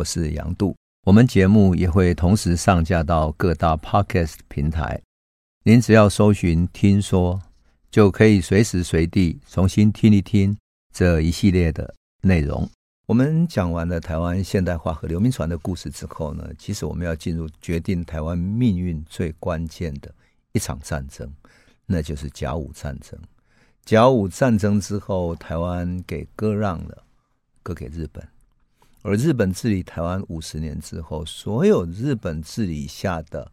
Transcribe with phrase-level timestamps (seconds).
[0.00, 0.74] 我是杨度。
[1.06, 4.98] 我们节目也会同时上架到各大 Podcast 平台，
[5.62, 7.38] 您只要搜寻“听说”，
[7.92, 10.56] 就可以随时随地重新听一听
[10.90, 12.66] 这一系列的内容。
[13.08, 20.10] 我们讲完了台湾现代化和刘铭传的故事之后呢，其实我们要进入决定台湾命运最关键的
[20.52, 21.30] 一场战争，
[21.84, 23.20] 那就是甲午战争。
[23.84, 27.04] 甲午战争之后，台湾给割让了，
[27.62, 28.26] 割给日本。
[29.02, 33.50] 而日本治理台湾五十年之后，所有日本治理下的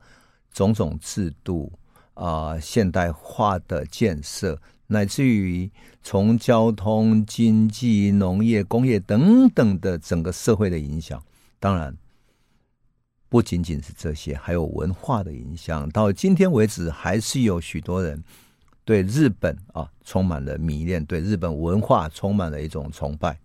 [0.52, 1.72] 种种制度
[2.16, 5.72] 啊、现代化的建设，乃至于
[6.04, 11.24] 从交通、经济、农业、工业等等的整个社会的影响，
[11.60, 11.96] 当然
[13.30, 15.88] 不仅仅是这些，还有文化的影响。
[15.90, 18.22] 到今天为止，还是有许多人
[18.84, 23.40] 对日本啊充满了迷恋，对日本文化充满了一种崇拜。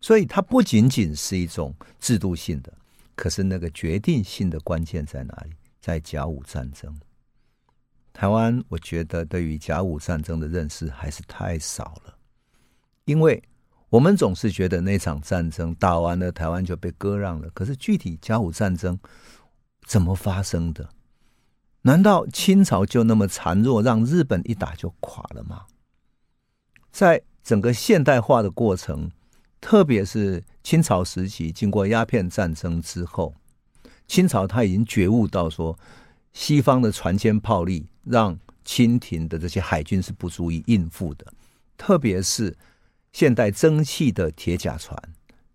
[0.00, 2.72] 所以它不仅仅是一种制度性的，
[3.16, 5.52] 可是那个决定性的关键在哪里？
[5.80, 6.94] 在甲午战争。
[8.12, 12.16] 台湾，我觉得对于甲午战争的认识还是太少了，
[13.06, 13.42] 因为
[13.88, 17.48] 我们总是觉得那场战争打完了，台湾就被割让了。
[17.50, 18.98] 可是具体甲午战争
[19.86, 20.88] 怎么发生的？
[21.82, 25.66] 难道清朝就那么孱弱，让日本一打就垮了吗？
[26.90, 29.10] 在整个现代化的过程。
[29.60, 33.34] 特别是清朝时期，经过鸦片战争之后，
[34.06, 35.78] 清朝他已经觉悟到说，
[36.32, 41.26] 西方的船坚炮利让清廷的这些海军是不足以应付的。
[41.76, 42.56] 特别是
[43.12, 44.96] 现代蒸汽的铁甲船，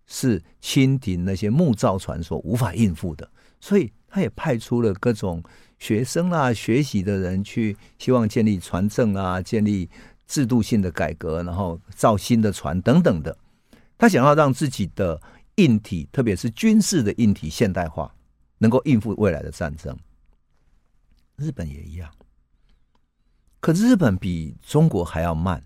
[0.06, 3.30] 是清廷那些木造船所无法应付的。
[3.60, 5.42] 所以，他也派出了各种
[5.78, 9.88] 学生啊、学习的人去，希望建立船政啊，建立
[10.26, 13.36] 制度性的改革，然后造新的船等等的。
[13.96, 15.20] 他想要让自己的
[15.56, 18.14] 硬体，特别是军事的硬体现代化，
[18.58, 19.96] 能够应付未来的战争。
[21.36, 22.10] 日本也一样，
[23.60, 25.62] 可日本比中国还要慢。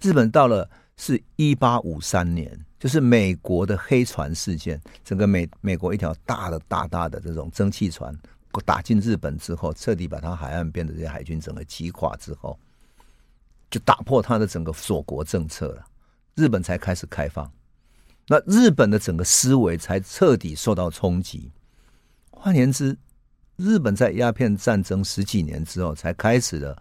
[0.00, 8.16] 日本到了是一八五三年，就是美国的黑船事件，整个美美国一条大的大大的这种蒸汽船
[8.64, 12.58] 打进日本之后，彻底把它海岸边的这些海军整个击垮之后，
[13.70, 15.86] 就打破他的整个锁国政策了。
[16.38, 17.50] 日本才开始开放，
[18.28, 21.50] 那日本的整个思维才彻底受到冲击。
[22.30, 22.96] 换言之，
[23.56, 26.80] 日本在鸦片战争十几年之后，才开始了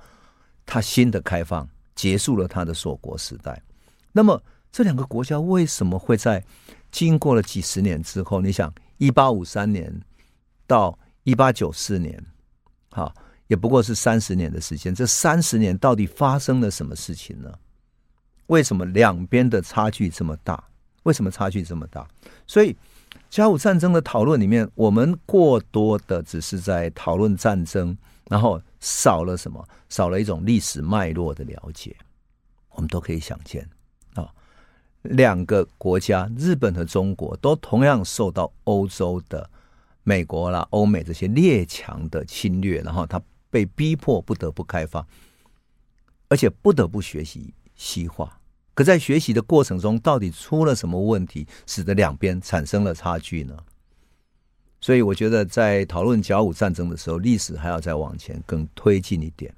[0.64, 3.60] 他新的开放，结束了他的锁国时代。
[4.12, 4.40] 那么，
[4.72, 6.44] 这两个国家为什么会在
[6.92, 8.40] 经过了几十年之后？
[8.40, 9.92] 你想，一八五三年
[10.68, 12.24] 到一八九四年，
[12.92, 13.12] 好，
[13.48, 14.94] 也不过是三十年的时间。
[14.94, 17.52] 这三十年到底发生了什么事情呢？
[18.48, 20.62] 为什么两边的差距这么大？
[21.04, 22.06] 为什么差距这么大？
[22.46, 22.76] 所以
[23.30, 27.98] 甲午战争的讨论里面，我们过多的只是在讨论战争，
[28.30, 29.66] 然后少了什么？
[29.90, 31.96] 少了一种历史脉络的了解。
[32.72, 33.68] 我们都可以想见
[34.14, 34.30] 啊，
[35.02, 39.50] 两个国家，日本和中国，都同样受到欧洲的
[40.04, 43.20] 美国啦、欧美这些列强的侵略，然后他
[43.50, 45.06] 被逼迫不得不开放，
[46.30, 48.42] 而且不得不学习西化。
[48.74, 53.58] 可在学习的过程中，到底出了什么问题，使得两边产生了差距呢？
[54.80, 59.52] 所以，我觉得在讨论甲午战争的时候，历史还要再往前更推进一点，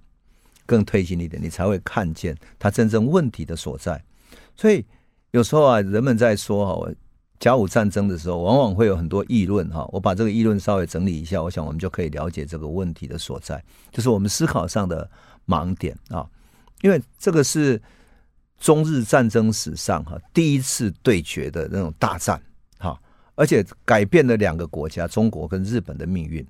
[0.65, 4.01] 更推进一点，你才会看见它真正问题的所在。
[4.55, 4.85] 所以，
[5.31, 6.89] 有时候啊，人们在说哈
[7.41, 9.85] 甲午战争的时候，往往会有很多议论哈。
[9.91, 15.11] 我把这个议论稍微整理一下，我想我们就可以了解这个问题的所在，就是我们思考上的
[15.45, 16.25] 盲点啊。
[16.81, 17.81] 因为这个是。
[18.59, 22.41] 中日战争史上哈第一次对决的那种大战
[22.77, 22.99] 哈，
[23.35, 26.45] 而且改变了两个国家中国跟日本的命运，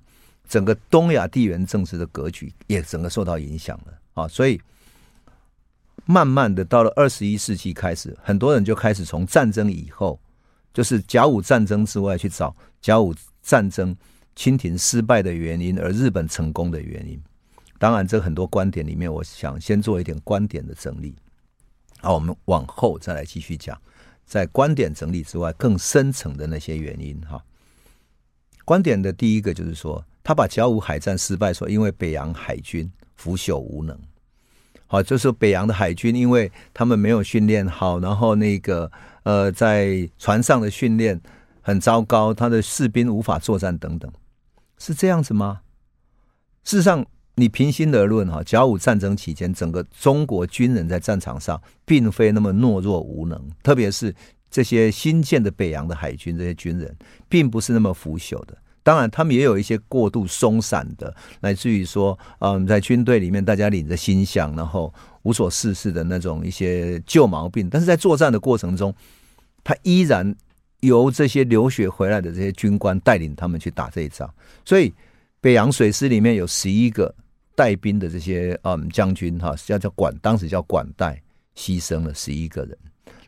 [0.47, 4.59] 整个东亚地缘政治的格局也整个受到影响了啊，所以
[6.05, 10.19] 慢慢的到了二十一世纪开始，很多人就开始从战争以后，
[10.73, 13.13] 就是甲午战争之外去找甲午
[13.43, 13.95] 战争
[14.35, 17.21] 清廷失败的原因，而日本成功的原因。
[17.77, 21.15] 当然，这很多观点里面，我想先做一点观点的整理。
[22.01, 23.77] 好，我们往后再来继续讲，
[24.25, 27.43] 在观点整理之外，更深层的那些原因哈。
[28.63, 33.99] 观点的第一个就是说，他把甲午海战失败说，因为北洋海军腐朽无能。
[34.87, 38.89] 好，就是北洋的海军，因为他们没有训练好，然后那个
[39.23, 41.19] 呃，在船上的训练
[41.61, 44.09] 很糟糕，他的士兵无法作战等等，
[44.77, 45.61] 是这样子吗？
[46.63, 47.05] 事实上。
[47.39, 54.13] 你平心而论哈，甲午战争期间，整个中国军人在战场上并非那么懦弱无能，特别是
[54.51, 56.95] 这些新建的北洋的海军这些军人，
[57.27, 58.57] 并不是那么腐朽的。
[58.81, 64.91] 当然，他们也有一些过度松散的，来自于说，嗯，在军队里面大家领着薪饷，然后
[65.23, 67.69] 无所事事的那种一些旧毛病。
[67.69, 68.93] 但是在作战的过程中，
[69.63, 70.33] 他依然
[70.79, 74.33] 由这些留学回来的这些军官带领他们去打这一仗。
[74.65, 74.91] 所以，
[75.39, 77.13] 北洋水师里面有十一个
[77.59, 81.21] 带兵的这些嗯将军哈，叫叫管，当时叫管带，
[81.57, 82.77] 牺牲了十一个人。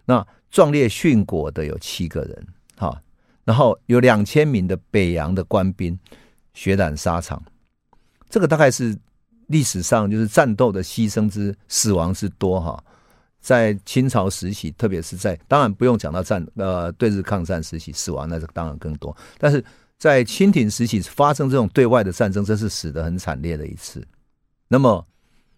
[0.06, 2.48] 那壮烈殉国的有七个人
[2.78, 2.98] 哈。
[3.44, 6.00] 然后有两千名的北洋的官兵
[6.54, 7.44] 血染沙场，
[8.30, 8.96] 这个大概是
[9.48, 12.82] 历史上就是战斗的牺牲之死亡之多哈。
[13.42, 19.14] 在清朝时期，特别是在当然不用讲到战呃对日抗战时期，死亡那是当然更多。
[19.40, 19.62] 但是
[19.98, 24.08] 在清廷时期发生这种对外的战争，这是死得很惨烈的一次。
[24.74, 25.06] 那么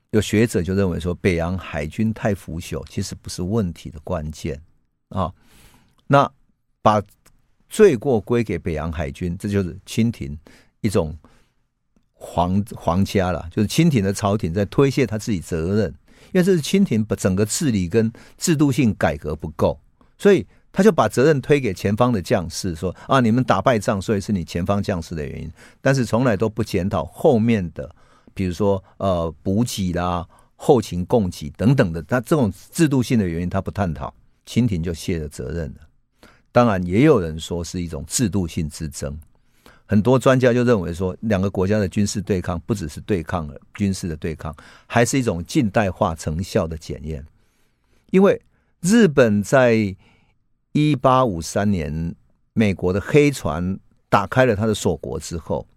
[0.10, 4.60] 有学者就认为说，北洋海军太腐朽，其实不是问题的关键
[5.10, 5.32] 啊。
[6.08, 6.28] 那
[6.82, 7.00] 把
[7.70, 10.36] 罪过归给北洋海军，这就是清廷
[10.82, 11.16] 一种
[12.14, 15.94] 皇皇家了，就是清廷的朝廷在推卸他自己责任，
[16.32, 19.80] 因为这是清廷把整个治理跟制度性改革不够，
[20.18, 25.52] 所以他就把责任推给前方的将士，说啊，你们打败仗，所以是你前方将士的原因，
[25.82, 27.96] 但是从来都不检讨后面的，
[28.34, 34.14] 比如说呃补给啦、后勤供给等等的，他这种制度性的原因他不探讨，
[34.46, 36.28] 清廷就卸了责任了。
[36.52, 39.20] 当然，也有人说是一种制度性之争。
[39.86, 44.56] 很多专家就认为说，两个国家的军事对抗不只是对抗了军事的对抗，
[44.88, 47.26] 还是一种近代化成效的检验。
[48.12, 48.42] 因为
[48.82, 49.96] 日本在
[50.72, 52.16] 一八五三年
[52.54, 53.78] 美国的黑船
[54.10, 55.68] 打开了他的锁国之后，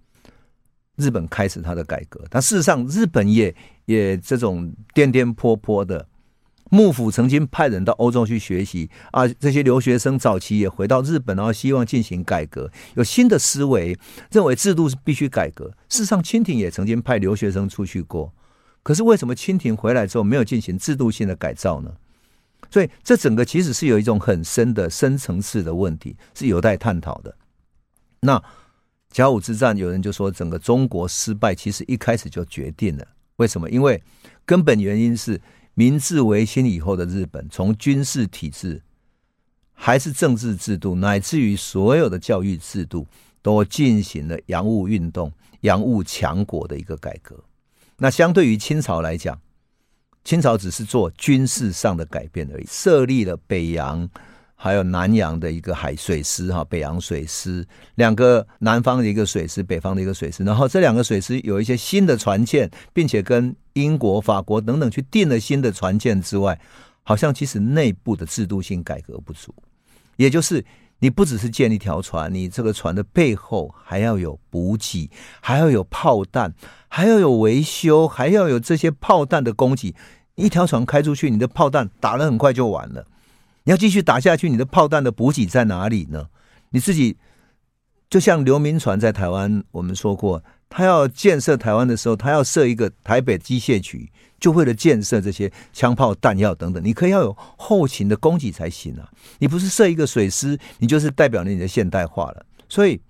[0.96, 2.24] 日本开始他的改革。
[2.28, 3.54] 但事实上，日本也
[3.84, 6.08] 也这种颠颠簸簸的。
[6.68, 13.96] 幕府曾经派人到欧洲去学习啊，这些留学生早期也回到日本，然后希望进行改革，有新的思维，
[14.32, 15.66] 认为制度是必须改革。
[15.88, 18.34] 事实上，清廷也曾经派留学生出去过，
[18.82, 21.92] 可是为什么清廷回来之后没有进行制度性的改造呢？
[22.68, 27.36] 所以，这整个其实是有一种很深的深层次的问题，是有待探讨的。
[28.22, 28.42] 那
[29.16, 33.08] 甲午之战，有人就说整个中国失败，其实一开始就决定了。
[33.36, 33.70] 为什么？
[33.70, 34.02] 因为
[34.44, 35.40] 根本原因是。
[35.78, 38.82] 明治维新以后的日本，从军事体制，
[39.74, 43.06] 还是政治制度，乃至于所有的教育制度，
[43.42, 45.30] 都进行了洋务运动、
[45.60, 47.44] 洋务强国的一个改革。
[47.98, 49.38] 那相对于清朝来讲，
[50.24, 54.08] 清朝只是做军事上的改变而已，设立了北洋。
[54.58, 57.64] 还有南洋的一个海水师哈，北洋水师
[57.96, 60.42] 两个，南方的一个水师，北方的一个水师。
[60.42, 66.58] 然后这两个水师有一些新的船舰，并且跟英国、法国等等去订了新的船舰之外，
[67.02, 69.54] 好像其实内部的制度性改革不足。
[70.16, 70.64] 也就是
[70.98, 75.10] 你不只是建一条船，你这个船的背后还要有补给，
[75.40, 76.54] 还要有炮弹，
[76.88, 79.94] 还要有维修，还要有这些炮弹的供给。
[80.36, 83.06] 一条船开出去，你的炮弹打得很快就完了。
[83.66, 86.28] 你要继续打下去，你的炮弹的补给在哪里呢？
[86.70, 87.16] 你自己
[88.08, 94.08] 就像刘铭传在台湾，我们说过，他要建设台湾的时候，他要设一个台北机械局，
[94.38, 96.82] 就为了建设这些枪炮弹药等等。
[96.84, 99.10] 你可以要有后勤的供给才行啊！
[99.40, 102.46] 你不是设一个水师，你就是代表了你的现代化了。
[102.68, 103.00] 所以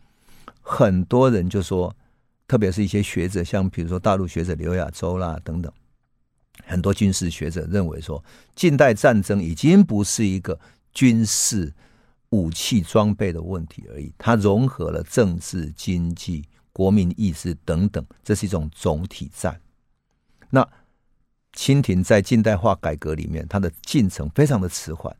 [0.62, 1.94] 很多人就说，
[2.48, 5.70] 特别是一些学者，像比如说大陆学者刘亚洲啦等等。
[6.64, 8.22] 很多军事学者认为说，
[8.54, 10.58] 近代战争已经不是一个
[10.92, 11.72] 军事
[12.30, 19.60] 武器装备的问题而已，它融合了政治、经济、国民意志等等，这是一种总体战。
[20.50, 20.68] 那
[21.52, 25.14] 清廷在近代化改革里面，它的进程非常的迟缓，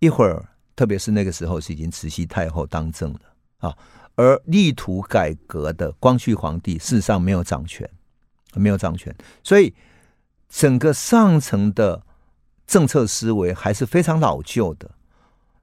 [0.00, 3.20] 一会儿，特别是那个时候是已经慈禧太后当政了
[3.58, 3.76] 啊，
[4.16, 7.88] 而力图改革的光绪皇帝事实上没有掌权，
[8.54, 9.14] 没有掌权，
[9.44, 9.72] 所以。
[10.48, 12.02] 整个上层的
[12.66, 14.90] 政策思维还是非常老旧的，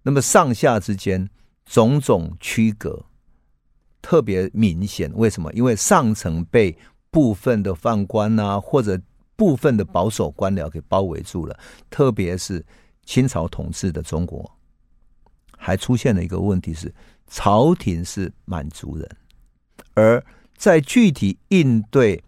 [0.04, 1.30] 那么上下之间
[1.66, 3.04] 种种区隔
[4.02, 5.12] 特别明显。
[5.16, 5.52] 为什么？
[5.54, 6.78] 因为上层被
[7.10, 9.00] 部分的宦官啊，或者
[9.36, 11.60] 部分的保守官僚给包围住了。
[11.90, 12.64] 特别是
[13.04, 14.50] 清朝统治的中国，
[15.58, 16.94] 还出现了一个问题是，
[17.28, 19.10] 朝廷是满族人，
[19.96, 20.24] 而
[20.56, 22.24] 在具体应对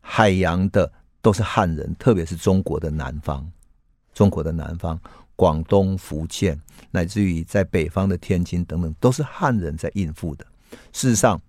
[0.00, 0.92] 海洋的。
[1.22, 3.50] 都是汉人，特别是中国的南方，
[4.12, 5.00] 中国的南方，
[5.36, 6.60] 广东、福建，
[6.90, 10.44] 乃至于在北方的天津等等，都是汉人在应付的。
[10.92, 11.40] 事实上，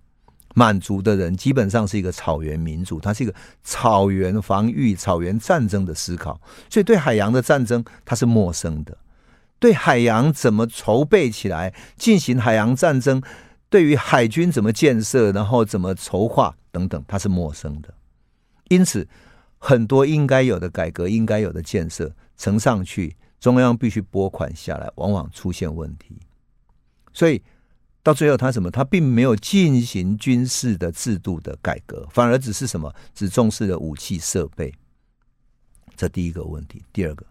[0.54, 6.40] 满族的人基本上是一个草原民族，他是一个草原防御、草原战争的思考，
[6.70, 8.96] 所以对海洋的战争他是陌生的。
[9.58, 13.22] 对海洋怎么筹备起来，进行海洋战争，
[13.68, 17.92] 对于海军怎么建设，然后怎么筹划等等，他是陌生的。
[18.68, 19.08] 因此，
[19.66, 26.18] 很多应该有的改革、应该有的建设呈上去，中央必须拨款下来，往往出现问题。
[27.14, 27.40] 所以
[28.02, 28.70] 到最后，他什么？
[28.70, 32.94] 他并没有进行军事的制度的改革，反而只是什么？
[33.14, 34.70] 只重视了武器设备。
[35.96, 36.82] 这第一个问题。
[36.92, 37.24] 第二个，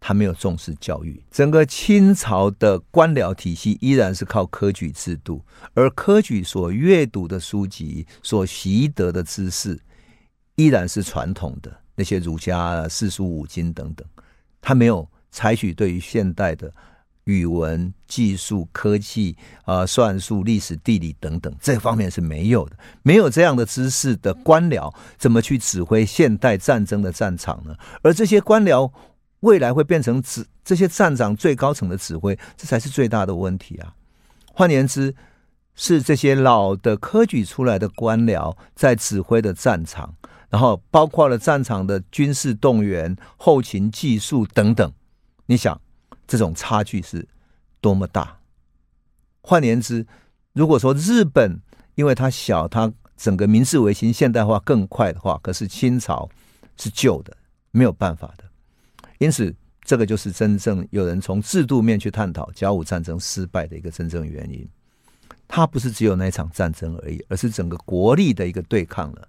[0.00, 1.22] 他没有重视教育。
[1.30, 5.44] 整个清朝的官僚体系依然是靠科举制度，
[5.74, 9.80] 而科举所阅读的书籍、所习得的知识，
[10.58, 14.06] 依然是传统的那些儒家四书五经等等。
[14.60, 16.70] 他没有采取对于现代的
[17.24, 19.34] 语文、技术、科技
[19.64, 22.76] 啊、算术、历史、地理等等这方面是没有的。
[23.02, 27.74] 没有这样的知识的官僚，怎么去指挥现代战争的战场呢？
[28.02, 28.92] 而这些官僚。
[29.42, 33.94] 未来会变成指这些战长最高层的指挥，这才是最大的问题啊！
[34.52, 35.14] 换言之，
[35.76, 40.12] 是这些老的科举出来的官僚在指挥的战场，
[40.50, 44.92] 然后包括了战场的军事动员、后勤技术等等。
[45.46, 45.80] 你想，
[46.26, 47.26] 这种差距是
[47.80, 48.38] 多么大？
[49.40, 50.06] 换言之，
[50.52, 51.60] 如果说日本
[51.94, 56.28] 因为它小，它整个明治维新现代化更快的话，可是清朝
[56.76, 57.36] 是旧的，
[57.70, 58.44] 没有办法的。
[59.18, 64.68] 因此，这个就是真正有人从制度面去探讨甲午战争失败的一个真正原因。
[65.48, 69.28] 它不是只有那一场战争而已，而是整个国力的一个对抗了。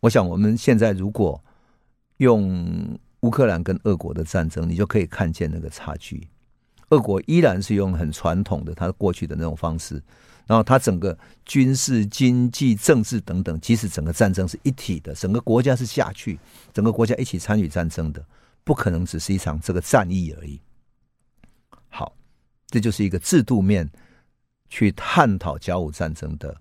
[0.00, 1.42] 我想，我们现在如果
[2.18, 6.28] 用乌克兰跟俄国的战争，你就可以看见那个差距。
[6.90, 10.02] 俄国依然是用很传统的他过去的那种方式，
[10.46, 16.38] 然后他整个军事、经济、政治等等，即使整个战争是一体的，整个国家是下去，
[16.72, 18.24] 整个国家一起参与战争的。
[18.64, 20.60] 不可能只是一场这个战役而已。
[21.88, 22.14] 好，
[22.66, 23.88] 这就是一个制度面
[24.68, 26.54] 去探讨甲午战争的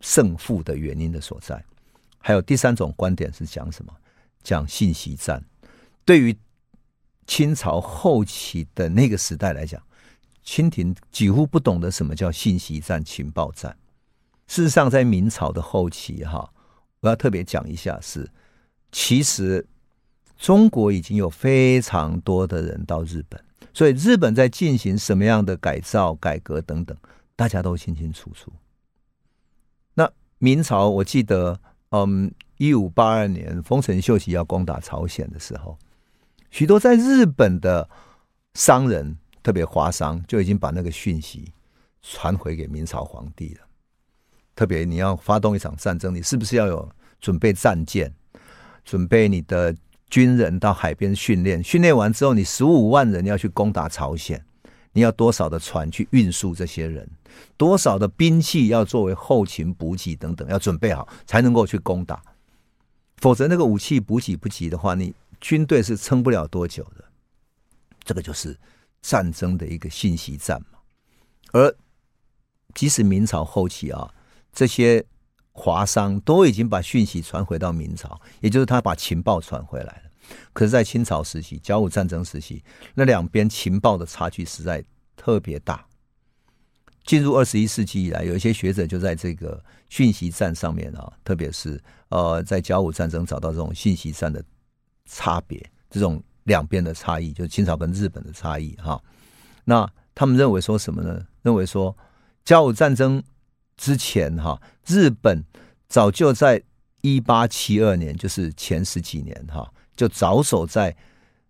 [0.00, 1.64] 胜负的原因的所在。
[2.26, 3.92] 还有第三种观点是讲什么？
[4.42, 5.44] 讲信息战。
[6.06, 6.34] 对于
[7.26, 9.82] 清朝后期的那个时代来讲，
[10.42, 13.76] 清廷几乎不懂得什么叫信息战、情报战。
[14.46, 16.50] 事实上，在明朝的后期，哈，
[17.00, 18.30] 我要特别讲一下是，
[18.90, 19.66] 其实。
[20.36, 26.94] 中国已经有非常多的人到日本，所以日本在进行什么样的改造、改革等等，
[27.36, 28.52] 大家都清清楚楚。
[29.94, 31.58] 那明朝，我记得，
[31.90, 35.78] 嗯，一五八二年丰臣秀吉要攻打朝鲜的时候，
[36.50, 37.88] 许多在日本的
[38.54, 41.52] 商人，特别华商，就已经把那个讯息
[42.02, 43.60] 传回给明朝皇帝了。
[44.54, 48.12] 特别你要发动一场战争，你是不是要有准备战舰，
[48.84, 49.74] 准备你的？
[50.10, 54.44] 军人到海边训练，训练完之后，你十五万人要去攻打朝鲜，
[54.94, 57.06] 你要多少的船去运输这些人？
[57.58, 62.22] 多少的兵器要作为后勤补给等等，要准备好才能够去攻打。
[63.18, 67.04] 否则，那个武器补给不及的话，你军队是撑不了多久的。
[68.02, 68.58] 这个就是
[69.02, 70.78] 战争的一个信息战嘛。
[71.52, 71.76] 而
[72.74, 74.10] 即使明朝后期啊，
[74.50, 75.04] 这些。
[75.56, 80.02] 华商都已经把讯息传回到明朝，也就是他把情报传回来。
[80.52, 82.62] 可是，在清朝时期，甲午战争时期，
[82.94, 84.84] 那两边情报的差距实在
[85.16, 85.86] 特别大。
[87.04, 94.42] 进入二十一世纪以来，有一些学者就在这个讯息战上面啊，特别是呃，在甲午战争找到这种信息战的
[95.04, 99.02] 差别，这种两边的差异，就是清朝跟日本的差异哈。
[99.64, 101.26] 那他们认为说什么呢？
[101.42, 101.96] 认为说
[102.44, 103.22] 甲午战争。
[103.76, 105.44] 之前哈，日本
[105.88, 106.62] 早就在
[107.00, 110.96] 一八七二年，就是前十几年哈，就着手在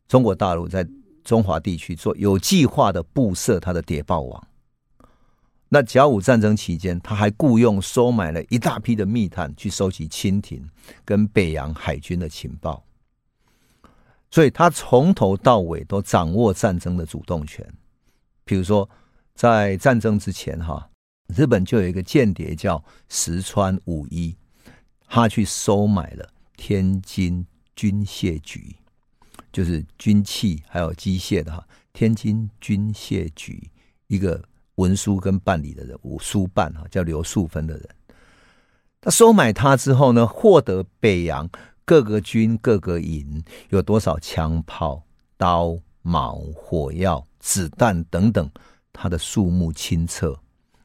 [0.06, 0.86] 中国大陆在
[1.22, 4.48] 中华地区做有计划的布设他的谍报网。
[5.68, 10.64] 那甲午战争期间，他还雇佣收买了一大批的密探去收集清廷
[11.04, 12.84] 跟北洋海军的情报，
[14.30, 17.66] 所以他从头到尾都掌握战争的主动权。
[18.44, 18.88] 比如说，
[19.34, 20.88] 在战争之前哈。
[21.34, 24.36] 日本就有一个间谍叫石川五一，
[25.08, 27.44] 他去收买了天津
[27.74, 28.76] 军械局，
[29.52, 31.66] 就是军器还有机械的哈。
[31.92, 33.70] 天津军械局
[34.08, 34.42] 一个
[34.76, 37.88] 文书跟办理的人，武书办哈，叫刘树芬的人。
[39.00, 41.48] 他收买他之后呢，获得北洋
[41.84, 45.04] 各个军各个营有多少枪炮、
[45.36, 48.50] 刀、矛、火药、子弹等等，
[48.92, 50.38] 他的数目清册。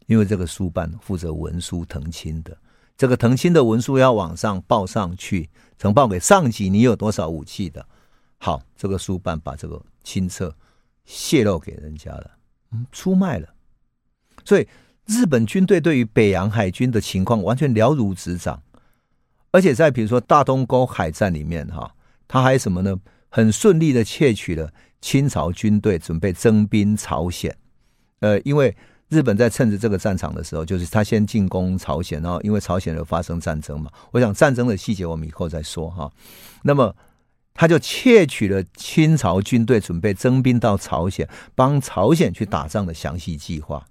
[0.05, 2.58] 因为这个书办负责文书腾清的，
[3.00, 7.88] 这个謄清的文书要往上报上去，呈报给上级，你有多少武器的？
[8.39, 10.53] 好，这个书办把这个清册
[11.06, 12.32] 泄露给人家了，
[12.74, 13.48] 嗯，出卖了。
[14.44, 14.68] 所以
[15.06, 18.62] 日本军队对于北洋海军的情况完全了如指掌，
[19.51, 21.96] 而且在比如说大东沟海战里面，哈，
[22.27, 23.00] 他还什么呢？
[23.29, 27.56] 很顺利的窃取了清朝军队准备征兵朝鲜。
[28.20, 28.75] 呃，因为
[29.09, 36.11] 日本在趁着这个战场的时候，就是他先进攻朝鲜，然后因为朝鲜有发生战争嘛，我想战争的细节我们以后再说哈。
[36.63, 36.95] 那么
[37.53, 43.85] 他就窃取了清朝军队准备征兵到朝鲜，帮朝鲜去打仗的详细计划。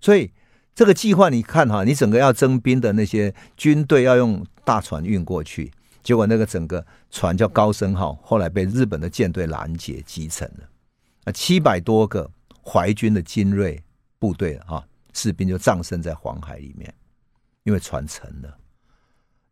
[0.00, 0.32] 所以
[0.74, 5.70] 这个计划你看哈，你整个要征兵的那些军队要用大船运过去，
[6.02, 10.68] 结果那个整个船叫高升号，后来被日本的舰队拦截击沉了，
[11.24, 12.30] 啊，七百多个。
[12.70, 13.82] 淮军的精锐
[14.18, 16.92] 部队啊，士兵就葬身在黄海里面，
[17.64, 18.58] 因为船沉了。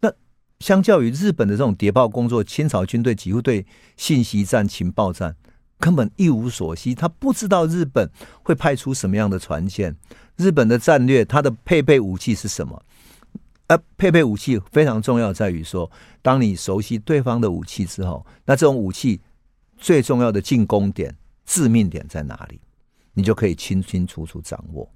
[0.00, 0.12] 那
[0.60, 5.36] 相较于日本的这种谍报工作，清朝军队几乎对信息战、情报战
[5.78, 8.10] 根本一无所悉，他不知道日本
[8.42, 9.96] 会派出什么样的船舰，
[10.36, 12.82] 日本的战略，它的配备武器是什么？
[13.68, 15.90] 而配备武器非常重要，在于说，
[16.22, 19.20] 当你熟悉对方的武器之后，那这种武器
[19.76, 22.60] 最重要的进攻点、致命点在哪里？
[23.18, 24.86] 你就可以清清楚楚掌握，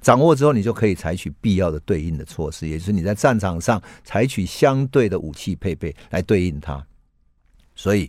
[0.00, 6.86] 掌握之后，你就可以采取必要的对应的措施，也就是你在战场上采取相对的武器配备来对应它。
[7.74, 8.08] 所以，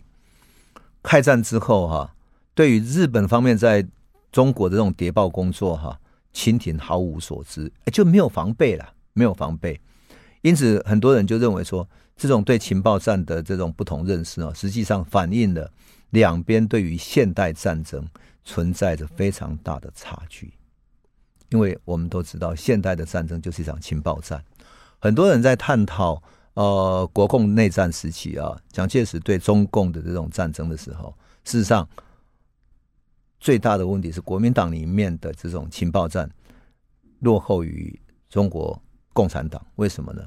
[1.02, 2.14] 开战之后哈，
[2.54, 3.84] 对于日本方面在
[4.30, 5.98] 中国的这种谍报工作哈，
[6.32, 9.80] 清廷毫无所知，就没有防备了，没有防备。
[10.42, 15.68] 因此，很多人就认为说，这种对情报战的这种不同认识啊，实际上反映了
[16.10, 18.06] 两边对于现代战争。
[18.48, 20.54] 存在着非常大的差距，
[21.50, 24.42] 因为我们都知道，现代的战争就是一场情报战。
[24.98, 26.22] 很多人在探讨
[26.54, 31.14] 呃国共内战时期啊，蒋介石对中共的这种战争的时候，
[31.44, 31.86] 事实上
[33.38, 36.30] 最大的问题是国民党里面的这种情报战
[37.20, 38.00] 落后于
[38.30, 38.80] 中国
[39.12, 39.62] 共产党。
[39.76, 40.22] 为什么呢？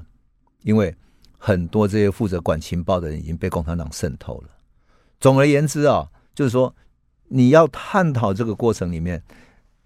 [0.62, 0.94] 因为
[1.38, 4.48] 很多这些负责管情报的人已经被共产党渗透了。
[5.18, 6.72] 总而言之啊，就是说。
[7.34, 9.22] 你要探讨这个过程里面，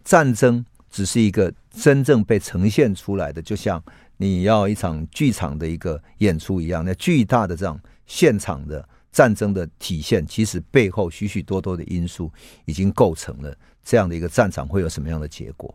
[0.02, 3.80] 战争只是一个真正被呈现出来的，就像
[4.16, 12.32] 你要一场剧场的一个演出一样，那巨大的这样现场的战争的体现，其实背后许许多多的因素
[12.64, 15.72] 已经构成了这样的一个战场会有什么样的结果。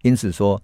[0.00, 0.60] 因此说，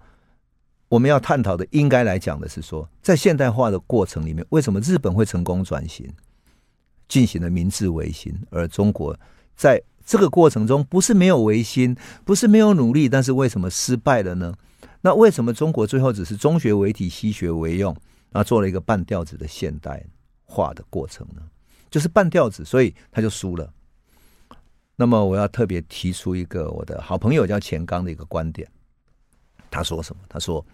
[0.87, 6.11] 我们要探讨的，应该来讲的是说，在现代化的过程里面，为什么日本会成功转型，
[7.07, 9.15] 进行了明治维新，而中国
[9.55, 11.95] 在这个过程中不是没有维新，
[12.25, 14.55] 不是没有努力，但是为什么失败了呢？
[15.01, 17.95] 那为什么中国最后只是中学为体，西学为用，
[18.31, 20.03] 啊做了一个半吊子的现代
[20.45, 21.43] 化的过程呢？
[21.91, 23.71] 就是半吊子，所以他就输了。
[24.95, 28.67] 那么我要特别提出一个我的好朋友叫钱刚的一个观点，
[29.69, 30.23] 他说什么？
[30.27, 30.65] 他说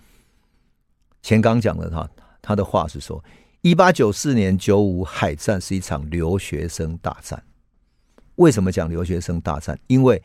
[1.21, 2.09] 钱刚讲的他
[2.41, 3.21] 他的话是说，
[3.59, 7.43] 一八九四年九五海战是一场留学生大战。
[8.35, 9.77] 为什么讲留学生大战？
[9.87, 10.21] 因为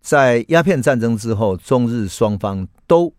[0.00, 3.12] 在鸦片战争之后，中日双方都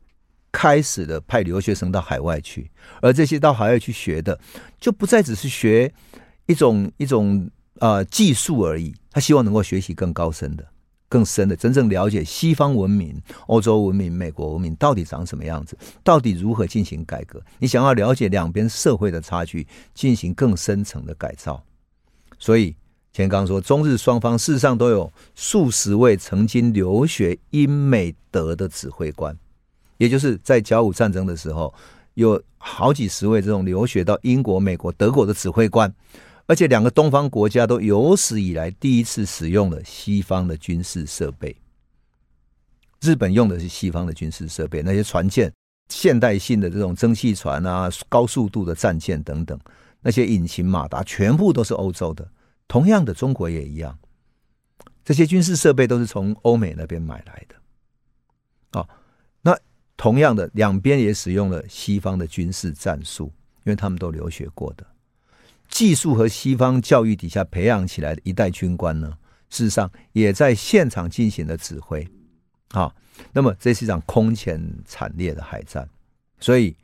[0.51, 2.69] 开始了派留学生到海外去，
[3.01, 4.39] 而这些到海外去学的，
[4.79, 5.93] 就不再只是学
[6.45, 8.93] 一种一种呃技术而已。
[9.11, 10.67] 他希望能够学习更高深的、
[11.07, 17.41] 更深的，真正了解西方文明、欧洲文明、美国文明到底长什么样子，到底如何进行改革。
[17.59, 21.63] 你想要了解两边社会的差距，进行更深层的改造，
[22.37, 22.75] 所以。
[23.13, 29.37] 钱刚说，中日双方事实上都有数十位曾经留学英美德的指挥官，
[29.97, 31.71] 也就是在甲午战争的时候，
[32.15, 35.93] 有好几十位这种留学到英国、美国、德国的指挥官，
[36.47, 41.55] 而且两个东方国家都有史以来第一次使用了西方的军事设备。
[42.99, 45.53] 日本用的是西方的军事设备，那些船舰、
[45.89, 49.59] 现代性的这种蒸汽船啊、高速度的战舰等等，
[50.01, 52.27] 那些引擎马达全部都是欧洲的。
[52.67, 53.99] 同样的，中国也一样，
[55.05, 58.79] 这些军事设备都是从欧美那边买来的。
[58.79, 58.89] 啊，
[59.41, 59.55] 那
[59.95, 63.25] 同样的，两边也使用了西方的军事战术，
[63.63, 64.83] 因为他们都留学过的
[65.69, 69.15] 技术和西方教育底下培养起来的一代军官呢，
[69.49, 72.07] 事实上也在现场进行了指挥。
[72.69, 72.91] 啊，
[73.31, 75.87] 那么这是一场空前惨烈的海战，
[76.39, 76.75] 所以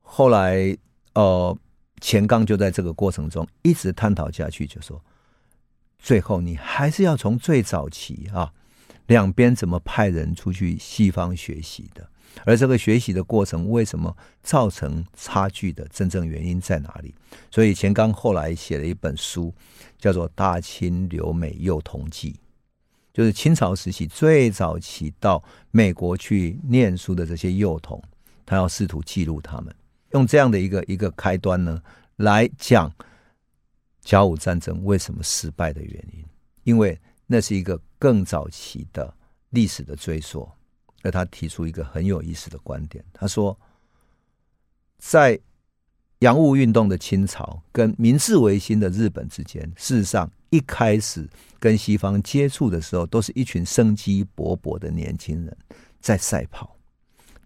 [0.00, 0.76] 后来
[1.14, 1.58] 呃，
[2.00, 5.02] 钱刚就在这个过程中一直探讨下去，就说。
[6.02, 8.52] 最后，你还是要从最早期啊，
[9.06, 12.06] 两边怎么派人出去西方学习的，
[12.44, 17.14] 而这个学习的过程为什么造成差距的真正原因在哪里？
[17.52, 19.54] 所以钱刚后来写了一本书，
[19.96, 22.32] 叫做《大清留美幼童记》。
[23.14, 28.02] 就是清朝时期最早期到美国去念书的这些幼童，
[28.44, 29.72] 他要试图记录他们，
[30.12, 31.80] 用这样的一个一个开端呢，
[32.16, 32.90] 来讲
[34.02, 36.24] 甲午战争为什么失败的原因，
[36.64, 39.14] 因为那是一个更早期的
[39.50, 40.48] 历史的追溯。
[41.04, 43.58] 而他提出一个很有意思的观点，他说，
[44.98, 45.36] 在
[46.20, 55.56] 洋务运动的清朝跟明治维新的日本之间，事实上一开始跟西方接触的时候，都是一群生机勃勃的年轻人
[55.98, 56.76] 在赛跑，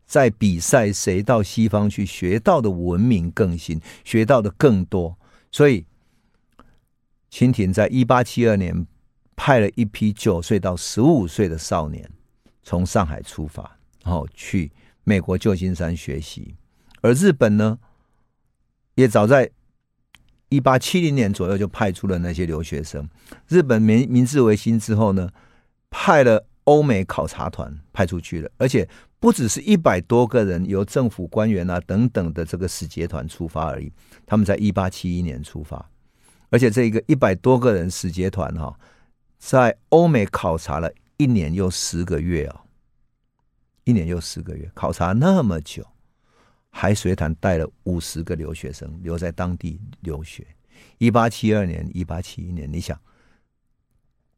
[0.05, 5.17] 在比赛谁到西方去学到的文明更新，学到的更多。
[5.51, 5.87] 所以，
[7.31, 8.87] 清廷在一八七二年
[9.35, 12.09] 派了一批九岁到十五岁的少年
[12.63, 14.73] 从上海出发，然后去
[15.05, 16.55] 美国旧金山学习，
[17.03, 17.79] 而日本呢，
[18.95, 19.51] 也早在
[20.49, 23.09] 一八七零年左右就派出了那些留学生。
[23.49, 25.31] 日本明明治维新之后呢，
[25.91, 28.89] 派了欧美考察团派出去了，而且
[29.21, 33.93] 不只是一百多个人由政府官员啊等等的这个使节团出发而已。
[34.25, 35.91] 他们在一八七一年出发，
[36.51, 38.79] 而且这一个一百多个人使节团哈，
[39.39, 42.63] 在欧美考察了一年又十个月啊，
[43.85, 45.87] 一年又十个月，考察那么久。
[46.79, 50.47] 还随团带了五十个留学生留在当地留学。
[50.99, 53.01] 一八七二年、一八七一年，你想，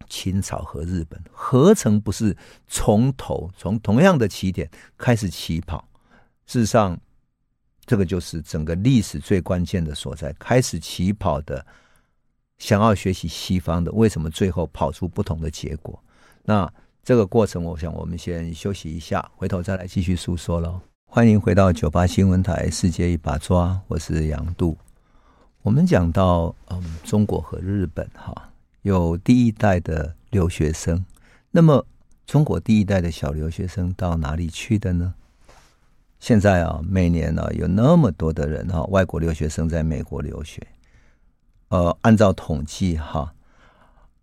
[0.08, 2.36] 清朝和日本何曾不是
[2.68, 5.88] 从头从同样的起点开始起跑？
[6.46, 6.96] 事实上，
[7.84, 10.32] 这个就是整个历史最关键的所在。
[10.34, 11.66] 开始起跑的，
[12.58, 15.98] 想要学习西方的，为什么最后跑出不同的结果？
[16.44, 16.70] 那
[17.04, 20.80] 这个过程，我想我们先休息一下，回头再来继续诉说喽。
[21.06, 24.76] 欢迎回到九八新闻台《世界一把抓》，我是杨度。
[25.62, 28.50] 我们讲到，嗯，中国和日本哈
[28.82, 31.04] 有第一代的留学生，
[31.50, 31.86] 那么
[32.26, 35.14] 中国第一代的小留学生到哪里去的呢？
[36.20, 40.66] 现在啊，每年呢有那么多的人哈，外国留学生在美国留学，
[41.68, 43.32] 呃，按照统计哈。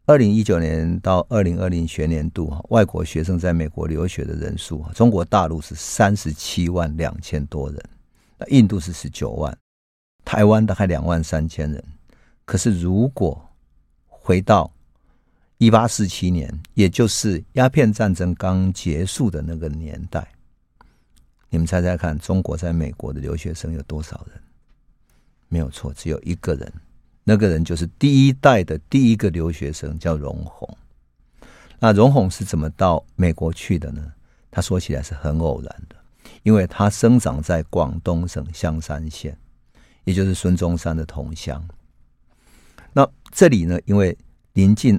[0.07, 7.83] 二零一九年到二零二零学年度，外国学生在美国留学的人数，中国大陆是三十七万两千多人，
[8.37, 9.57] 那印度是十九万，
[10.23, 11.83] 台湾大概两万三千人。
[12.45, 13.43] 可是如果
[14.07, 14.71] 回到
[15.57, 20.27] 一八四七年，也就是鸦片战争刚结束的那个年代，
[21.49, 24.39] 你们猜猜看，中国在美国的留学生有多少人？
[25.47, 26.71] 没有错，只有一个人。
[27.27, 30.77] 那个人就是第一代的第一个留学生，叫荣闳。
[31.79, 34.13] 那荣闳是怎么到美国去的呢？
[34.51, 35.95] 他说起来是很偶然的，
[36.43, 39.35] 因为他生长在广东省香山县，
[40.03, 41.67] 也就是孙中山的同乡。
[42.93, 44.15] 那这里呢，因为
[44.53, 44.97] 临近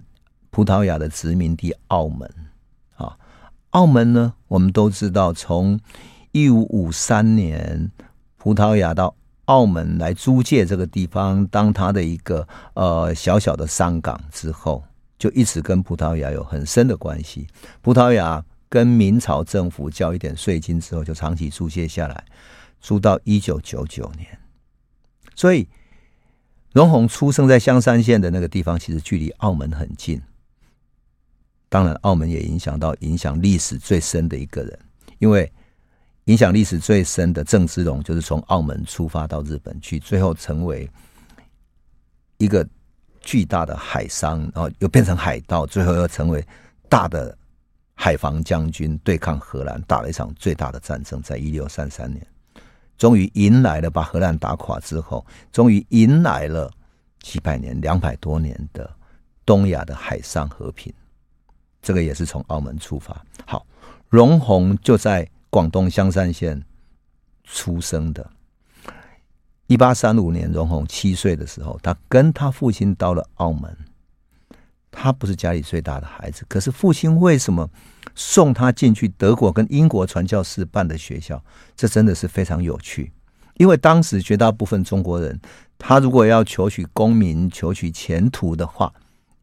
[0.50, 2.28] 葡萄牙的殖民地澳门
[2.96, 3.16] 啊，
[3.70, 5.78] 澳门呢，我们都知道，从
[6.32, 7.90] 一五五三年
[8.36, 9.14] 葡萄牙到
[9.46, 14.84] 澳门来租借这个地方当他的一个呃小小的商港之后，
[15.18, 17.46] 就一直跟葡萄牙有很深的关系。
[17.80, 22.24] 葡萄牙跟明朝政府交一点税金之后，就长期租借下来，
[22.80, 24.26] 租到一九九九年。
[25.34, 25.68] 所以，
[26.72, 30.20] 荣闳出生在香山县的那个地方，其实距离澳门很近。
[31.68, 34.78] 当然，澳门也影响到影响历史最深的一个人，
[35.18, 35.52] 因为。
[36.26, 40.88] 影响历史最深的郑芝龙，就是从澳门出发到日本去，最后成为
[42.36, 42.66] 一个
[43.20, 46.44] 巨大的海商，然后又变成海盗，最后又成为
[46.88, 47.36] 大的
[47.94, 52.26] 海防将军，对抗荷兰，打了一场最大的战争，在一六三三年，
[52.98, 56.68] 终于迎来了把荷兰打垮之后，终于迎来了
[57.20, 58.90] 几百年、两百多年的
[59.44, 60.92] 东亚的海上和平。
[61.80, 63.24] 这个也是从澳门出发。
[63.46, 63.64] 好，
[64.08, 65.24] 荣闳就在。
[65.50, 66.62] 广东香山县
[67.44, 68.30] 出生的，
[69.66, 73.76] 一八三五年，荣闳七岁的时候，他跟他父亲到了澳门。
[74.98, 77.68] 他不是家里最大的孩子，可是父亲为什么
[78.14, 81.42] 送他进去德国跟英国传教士办的学校？
[81.76, 83.12] 这真的是非常有趣。
[83.58, 85.38] 因为当时绝大部分中国人，
[85.76, 88.90] 他如果要求取功名、求取前途的话，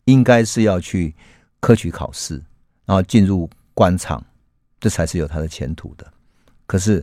[0.06, 1.16] 应该是要去
[1.60, 2.42] 科举考试，
[2.86, 4.26] 然后进入官场。
[4.84, 6.06] 这才是有他的前途的。
[6.68, 7.02] 可是，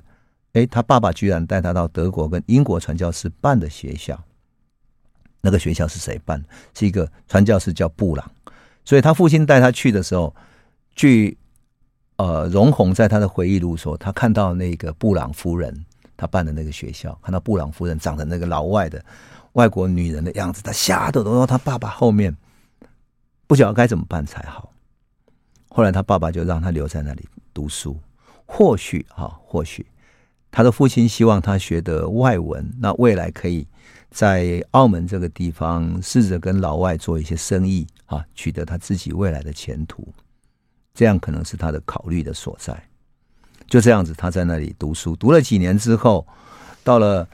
[0.52, 4.22] 哎，他爸爸居然带他到德国跟英国传教士办的学校。
[5.40, 6.44] 那个学校是谁办？
[6.74, 8.30] 是一个传教士叫布朗。
[8.84, 10.36] 所以他父亲带他去的时候，
[10.94, 11.38] 据
[12.16, 15.86] 呃荣闳在他的回忆录说，他看到那个布朗夫人
[16.18, 19.02] 他办的那个学校，看到布朗夫人长得那个老外的
[19.52, 22.36] 外国女人的样子，他吓得都到他爸爸后面，
[23.46, 24.70] 不晓得该怎么办才好。
[25.70, 27.98] 后来他爸爸就让他留在那里读书。
[28.46, 29.86] 或许哈，或许
[30.50, 33.64] 他的父亲希望他学的外文，那未来可以
[34.10, 40.12] 在澳门这个地方试着跟老外做一些生意啊，取得他自己未来的前途。
[40.92, 42.76] 这样可能是他的考虑的所在。
[43.68, 46.26] 就这样子，他在那里读书，读了几年之后，
[46.82, 47.26] 到了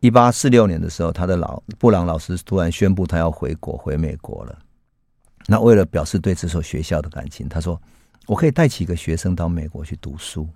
[0.00, 4.58] 一八四六年的时候，他的老布朗老师突然宣布他要回国，回美国了。
[5.46, 7.80] 那为了表示对这所学校的感情，他说
[8.26, 10.48] ：“我可以带几个学生到美国去读书。”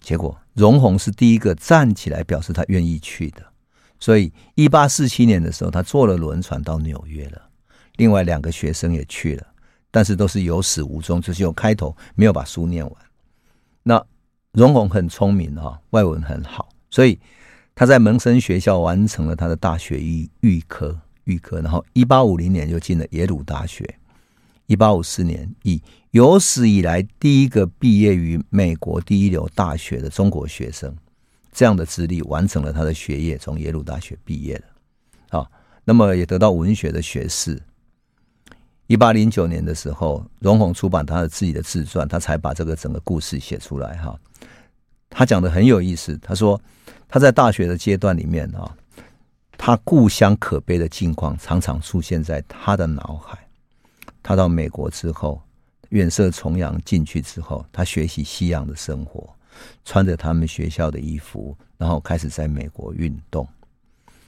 [0.00, 3.42] 结果，荣鸿是第一个站起来表示他愿意去的。
[3.98, 7.40] 所以，一八四七年的时候，他坐了轮船到纽约了。
[7.96, 9.46] 另外两个学生也去了，
[9.90, 12.94] 但是都是有始无终，只是有开头，没有把书念完。
[13.82, 14.04] 那
[14.52, 17.18] 荣鸿很聪明哈，外文很好，所以
[17.74, 23.98] 他在蒙森学校完成了他的大学预预科预科，然后一八五零年就进了耶鲁大学，
[24.66, 30.94] 一八五四年以有史以来第一个毕业于美国第一流大学的中国学生
[31.52, 35.50] 这样的资历完成了他的学业，从耶鲁大学毕业了啊，
[35.84, 37.62] 那么也得到文学的学士。
[38.86, 44.18] 一八零九年的时候，荣宏出版他的自己的自传，他才把这个整个故事写出来哈。
[45.08, 46.18] 他讲的很有意思。
[46.18, 46.60] 他说
[47.08, 48.76] 他在大学的阶段里面啊，
[49.56, 53.43] 他故乡可悲的境况常常出现在他的脑海。
[54.24, 55.40] 他到美国之后，
[55.90, 59.32] 远涉重洋进去之后，他学习西洋的生活，
[59.84, 63.46] 穿着他们学校的衣服，然后开始在美国运动。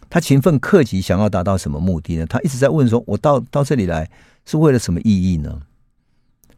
[0.09, 2.27] 他勤奋克己，想要达到什么目的呢？
[2.27, 4.09] 他一直在问说：“我到到这里来
[4.45, 5.61] 是为了什么意义呢？”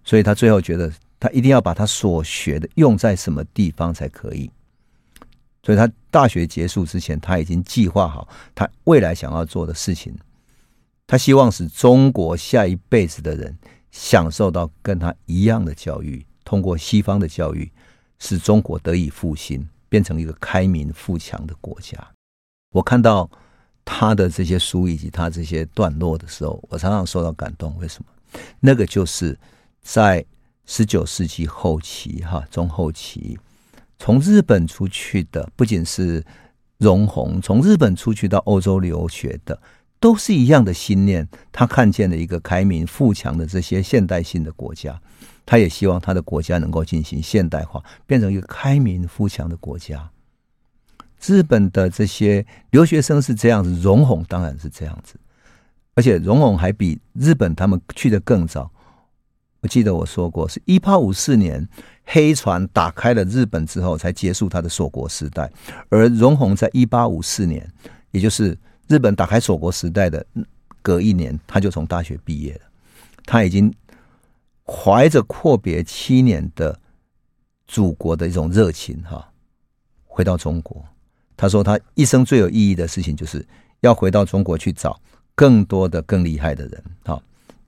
[0.04, 0.92] 所以他最后觉得。
[1.20, 4.48] 他一定要把他所学的用在什么地方才可以，
[5.64, 10.16] 所以他大学结束之前，他已经计划好他未来想要做的事情。
[11.08, 13.58] 他希望使中国下一辈子的人
[13.90, 17.68] 享受到跟他一样的教育，通过西方的教育，
[18.20, 21.98] 使中国得以复兴，变成一个开明富强的国家。
[22.70, 23.28] 我看到
[23.84, 27.76] 他的这些书以及他这些段落的时候，我常常受到感动。
[27.78, 28.40] 为什么？
[28.60, 29.36] 那个就是
[29.82, 30.24] 在。
[30.70, 33.38] 十九世纪后期，哈，中后期，
[33.98, 36.22] 从日本出去的不仅是
[36.76, 39.58] 容闳，从日本出去到欧洲留学的，
[40.00, 41.28] 都是一样的心念。
[41.52, 45.00] 他看见了一个开明富强的这些现代性的国家，
[45.44, 50.10] 他也希望他的国家能够进行现代化，变成一个开明富强的国家。
[51.20, 55.16] 日本的这些留学生是这样子，荣鸿当然是这样子，
[55.94, 58.70] 而且荣鸿还比日本他们去的更早。
[59.60, 61.68] 我记得我说过，是一八五四年
[62.04, 65.50] 黑船打开了日本之后，才结束他的锁国时代。
[65.88, 67.68] 而荣鸿在一八五四年，
[68.12, 68.56] 也就是
[68.88, 70.24] 日本打开锁国时代的
[70.82, 72.60] 隔一年，他就从大学毕业了。
[73.24, 73.72] 他已经
[74.64, 76.78] 怀着阔别七年的
[77.66, 79.30] 祖国的一种热情，哈，
[80.06, 80.84] 回到中国。
[81.36, 83.46] 他说，他一生最有意义的事情，就是
[83.80, 85.00] 要回到中国去找
[85.34, 86.82] 更多的、更厉害的人。
[87.04, 87.22] 哈，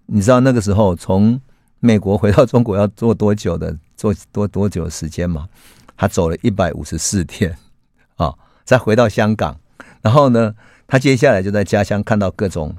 [0.07, 1.41] 你知道那个时候从。
[1.83, 5.49] 美国回到中国要做多久的，做多多久的时间嘛？
[5.97, 7.57] 他走了一百五十四天
[8.17, 8.35] 啊，
[8.67, 9.59] 再回到香港，
[10.03, 10.55] 然后呢，
[10.91, 12.75] 他接下来就在家乡看到各种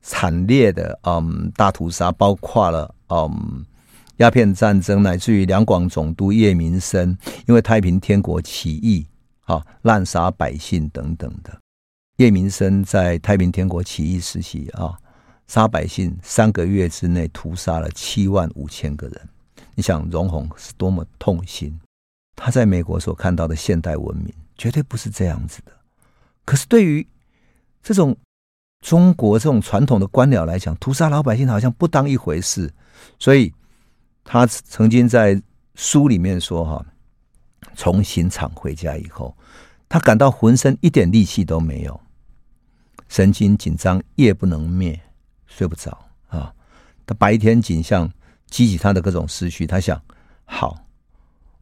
[0.00, 3.64] 惨烈的嗯大屠杀，包括了嗯
[4.16, 9.06] 鸦片战争，乃至于两广总督叶名琛因为太平天国起义
[9.44, 11.56] 啊滥杀百姓等等的。
[12.16, 14.98] 叶名琛在太平天国起义时期啊。
[15.48, 19.28] 杀百姓，三个月之内屠杀了七万五千个人。
[19.74, 21.78] 你想，荣鸿是多么痛心？
[22.34, 25.72] 他在美国所看到的现代文明，绝对不是这样子的。
[26.46, 27.06] 可是，对于
[27.82, 28.16] 这种
[28.80, 32.72] 中国这种传统的官僚来讲，屠杀老百姓好像不当一回事。
[33.18, 33.52] 所以，
[34.24, 35.40] 他曾经在
[35.74, 36.84] 书里面说：“哈，
[37.74, 39.36] 从刑场回家以后，
[39.88, 42.00] 他感到浑身一点力气都没有，
[43.08, 44.98] 神经紧张，夜不能寐。”
[45.54, 45.90] 睡不着
[46.28, 46.50] 啊！
[47.04, 48.10] 他白天景象
[48.48, 50.00] 激起他的各种思绪，他想：
[50.46, 50.74] 好，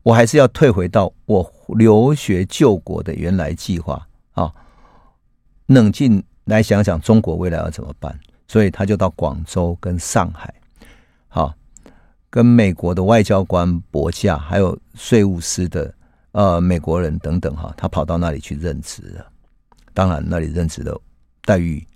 [0.04, 4.54] 我还是要退回到我留学救国的原来计划啊！
[5.70, 10.52] 冷静来想想中国未来要怎么办，所以他就到广州跟上海，
[11.28, 11.54] 好，
[12.28, 15.94] 跟美国的外交官驳驾，还有税务司的
[16.32, 19.24] 呃美国人等等哈，他跑到那里去任职了。
[19.94, 20.98] 当然，那里任职的
[21.42, 21.86] 待遇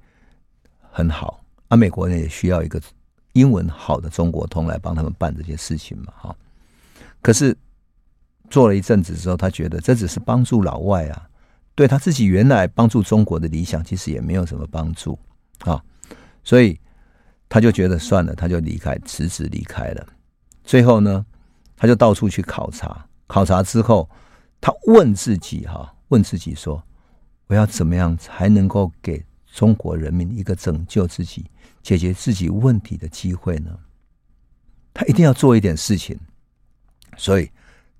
[0.93, 1.43] 很好。
[1.67, 2.81] 啊，美国人也需要一个
[3.33, 6.37] 英文好的中国通来帮他们办这些事情嘛，哈。
[7.21, 7.57] 可是
[8.51, 11.29] 做了一阵子之后，他觉得这只是帮助老外啊，
[11.75, 15.19] 对他自己原来帮助中国的理想其实也没有什么帮助
[15.61, 15.83] 啊，
[16.43, 16.79] 所以
[17.49, 20.07] 他就觉得算了，他就离开，辞职离开了。
[20.63, 21.25] 最后呢，
[21.77, 24.09] 他就到处去考察，考察之后，
[24.61, 26.83] 他问自己哈，问自己说：
[27.49, 31.45] 我要怎么样才能够给中国人民一个拯救自己、
[31.83, 33.79] 解决自己问题的机会呢？
[34.93, 36.19] 他一定要做一点事情，
[37.17, 37.51] 所以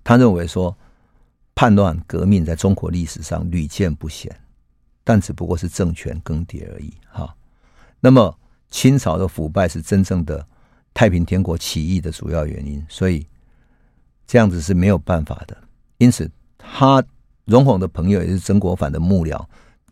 [0.03, 0.75] 他认为说，
[1.55, 4.29] 叛乱革命在中国历史上屡见不鲜，
[5.03, 7.33] 但只不过是政权更迭而已哈。
[8.01, 8.37] 那么
[8.69, 10.45] 清朝的腐败是真正的
[10.93, 13.25] 太平天国起义的主要原因，所以
[14.27, 15.57] 这样子是没有办法的。
[15.97, 17.01] 因此，他
[17.45, 19.43] 荣闳的朋友也是曾国藩的幕僚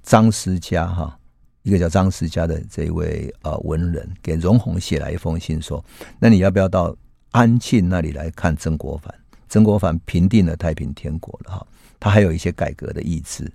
[0.02, 1.18] 张思嘉哈。
[1.62, 5.82] 一个叫张思嘉的这一位呃文人，给荣闳写来一封信，说
[6.20, 6.94] ：“那你要不要到
[7.32, 9.16] 安庆那里来看曾国藩？
[9.54, 11.68] 曾国藩平定了太平天国了哈，
[12.00, 13.48] 他还有一些改革的意志，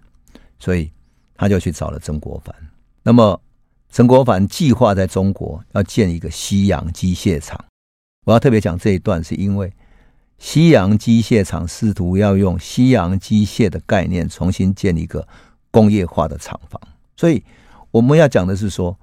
[0.60, 0.88] 所以
[1.34, 2.54] 他就去找了曾国藩。
[3.02, 3.40] 那么
[3.90, 7.58] 曾国藩计划在中国要建一个西洋机械厂。
[8.26, 9.72] 我要特别讲这一段，是因为
[10.38, 15.26] 西洋机械厂试图要用西洋机械的概念重新建一个
[15.72, 16.80] 工业化的厂房，
[17.16, 17.44] 所以。”
[17.90, 18.96] 我们要讲的是说，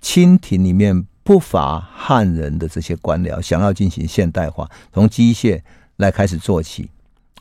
[0.00, 5.60] 清廷里面不乏汉人的这些官僚想要进行现代化，从机械
[5.96, 6.90] 来开始做起。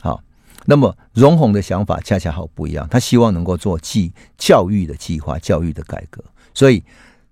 [0.02, 0.22] 好，
[0.66, 6.24] 那么容闳的想法恰恰好不一样，他希望能够做计教育的计划、教育的改革。
[6.54, 6.84] 所以，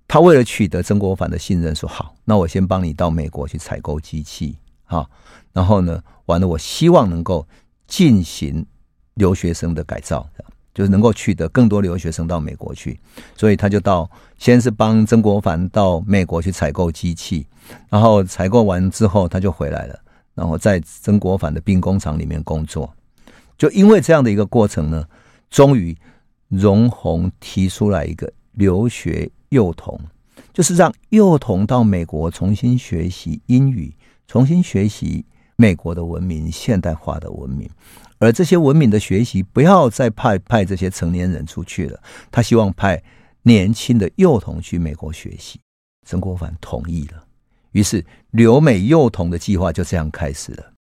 [0.07, 5.09] 他为了取得曾国藩的信任，说好，那我先帮你到美国去采购机器，好，
[5.53, 7.47] 然后呢，完了，我希望能够
[7.87, 8.65] 进行
[9.13, 10.27] 留学生的改造。
[10.73, 12.97] 就是能够取得更多留学生到美国去，
[13.35, 17.45] 所以他就到先是帮曾国藩到美国去采购机器，
[17.89, 19.99] 然后采购完之后他就回来了，
[20.41, 22.91] 然后在曾国藩的兵工厂里面工作。
[23.59, 25.07] 就因为这样的一个过程呢，
[25.51, 25.95] 终于
[26.47, 29.99] 容闳提出来一个留学幼童，
[30.51, 35.23] 就是让幼童到美国重新学习英语，重新学习
[35.57, 37.69] 美国的文明、现代化的文明。
[38.17, 41.99] 而这些文明的学习，不要再派派这些成年人出去了。
[42.31, 42.99] 他希望派
[43.43, 45.59] 年轻的幼童去美国学习。
[46.07, 47.23] 曾国藩同意了，
[47.71, 50.73] 于是留美幼童的计划就这样开始了。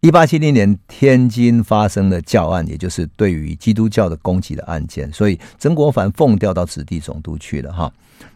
[0.00, 7.72] 一八七零年，天津发生了教案，也就是对于基督教的攻击的案件，所以曾国藩奉调到直隶总督去了。
[7.72, 7.92] 哈，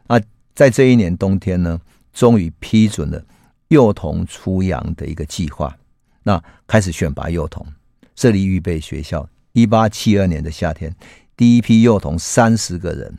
[0.06, 0.20] 啊，
[0.54, 1.80] 在这一年冬天呢，
[2.12, 3.20] 终于批准了
[3.68, 5.76] 幼童出洋的一个计划。
[6.22, 7.66] 那开始选拔幼童。
[8.14, 9.28] 设立预备学校。
[9.52, 10.94] 一八七二年的夏天，
[11.36, 13.12] 第一批幼童三十个人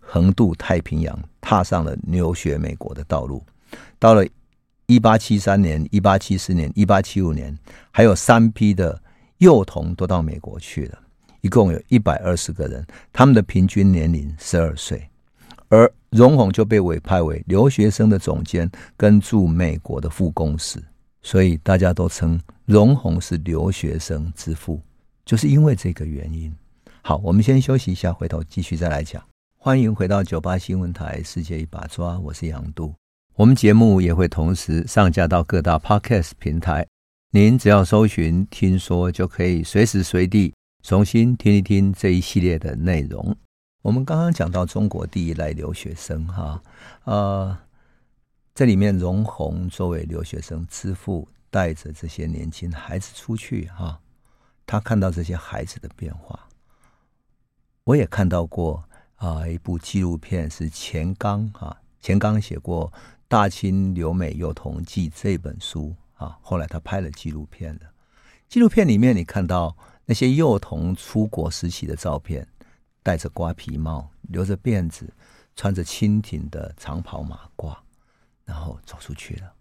[0.00, 3.42] 横渡太平洋，踏上了留学美国的道路。
[4.00, 4.26] 到了
[4.86, 7.56] 一八七三年、一八七四年、一八七五年，
[7.90, 9.00] 还有三批的
[9.38, 10.98] 幼童都到美国去了，
[11.42, 15.06] 一共有一百二十个人，他们的平均年龄十二岁。
[15.68, 20.82] 而容闳就被委派为留学生的总监，跟驻美国的副公使。
[21.22, 24.80] 所以大家都称容闳是留学生之父，
[25.26, 26.50] 就是因为这个原因。
[27.02, 29.22] 好，我们先休息一下，回头继续再来讲。
[29.58, 32.92] 欢迎回到九八新闻台《世界一把抓》，我是杨都。
[33.34, 36.86] 我们节目也会同时上架到各大 Podcast 平台，
[37.30, 43.34] 您只要搜寻“听说”，就可以随时随地重新听一听这一系列的内容。
[43.82, 46.62] 我们刚刚讲到中国第一代留学生，哈，
[47.04, 47.58] 呃。
[48.52, 53.98] 这里面，容闳作为留学生之父，带着这些年轻孩子出去哈，
[54.66, 56.48] 他看到这些孩子的变化。
[57.84, 58.84] 我也看到过
[59.16, 62.92] 啊，一部纪录片是钱刚啊，钱刚写过
[63.30, 67.82] 《大清留美幼童记》这本书啊，后来他拍了纪录片了。
[68.48, 72.44] 纪录片里面，你看到那些幼童出国时期的照片，
[73.04, 75.08] 戴着瓜皮帽，留着辫子，
[75.54, 77.72] 穿着清廷的长袍马褂。
[78.44, 79.52] 然后走出去了，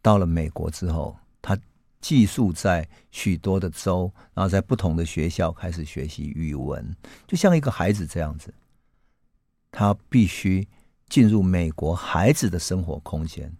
[0.00, 1.54] 到了美国之后，他
[2.00, 8.54] 寄宿在许多的州，然后在不同的学校开始学习语文，就像一个孩子这样子。
[9.70, 10.66] 他必须
[11.08, 13.52] 进入美国孩子的生活空间。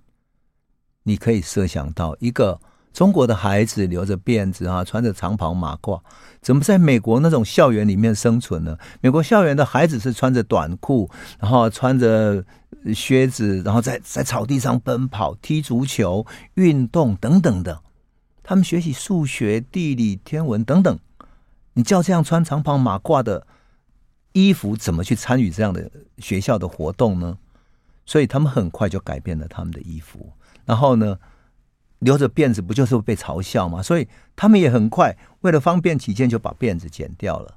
[1.03, 2.61] 你可以设想到一个。
[2.91, 6.01] 中国的孩子留着辫子啊，穿着长袍马褂，
[6.41, 8.77] 怎么在美国那种校园里面生存呢？
[9.01, 11.09] 美国校园的孩子是穿着短裤，
[11.39, 12.45] 然后穿着
[12.93, 17.83] 靴子，然后在在草地上奔跑、踢足球、运动等等的。
[18.43, 20.99] 他们学习数学、地理、天文等等。
[21.75, 23.47] 你叫这样穿长袍马褂的
[24.47, 27.37] 衣服，怎么去参与这样的学校的活动呢？
[28.07, 30.33] 所以他们很快就改变了他们的衣服，
[30.65, 31.19] 然后呢，
[31.99, 33.83] 留着辫子不就是被嘲笑吗？
[33.83, 37.57] 所以他们也很快为了方便起见就把辫子剪掉了。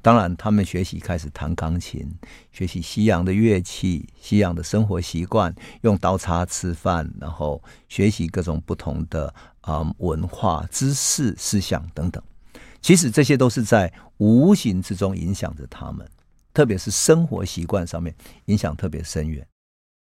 [0.00, 2.12] 当然，他们学习开始弹钢琴，
[2.50, 12.20] 学习西洋的乐器，西洋的生活习惯，用刀叉吃饭，然后学习各种不同的啊、文化、知识、思想等等。
[12.82, 16.06] 其实这些都是在无形之中影响着他们，
[16.52, 18.14] 特别是生活习惯上面
[18.46, 19.46] 影响特别深远。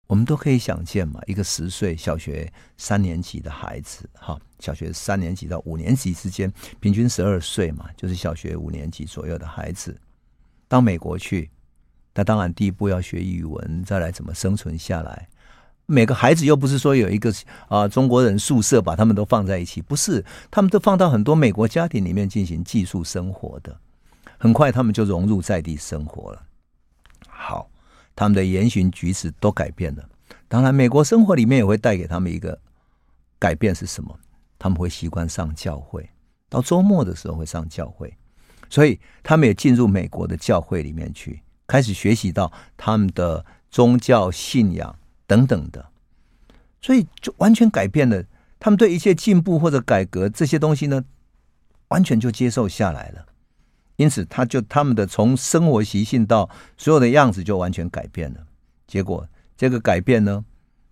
[0.07, 9.99] 我们都可以想见嘛，一个十岁小学三年级的孩子，哈，小学三年级到五年级之间，平均十二岁嘛，就是小学五年级左右的孩子，
[10.67, 11.49] 到美国去，
[12.13, 15.27] 那当然第一步要学语文，再来怎么生存下来。
[15.85, 17.33] 每个孩子又不是说有一个
[17.67, 23.77] 啊中国人宿舍把他们都放在一起，不是，他们都放到很多美国家庭里面进行寄宿生活的，
[24.37, 26.43] 很快他们就融入在地生活了。
[27.27, 27.69] 好。
[28.17, 30.01] 他们的言行举止都改变了。
[30.47, 32.57] 当然，美国生活里面也会带给他们一个
[33.37, 34.17] 改变是什么？
[34.57, 36.09] 他们会习惯上教会，
[36.47, 38.15] 到周末的时候会上教会，
[38.69, 44.97] 所以他们也进入美国的教会里面去，开始学习到他们的宗教信仰
[45.27, 45.85] 等等的，
[46.81, 48.23] 所以就完全改变了。
[48.59, 51.03] 他们对一切进步或者改革这些东西呢，
[51.89, 53.25] 完全就接受下来了。
[53.97, 58.45] 因此，他就他们的从生活习性到所有的样子就完全改变了。
[58.87, 60.43] 结果，这个改变呢，